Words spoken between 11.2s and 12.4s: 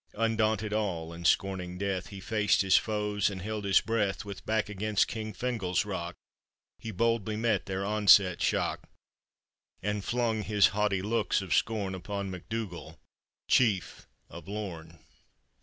of scorn Upon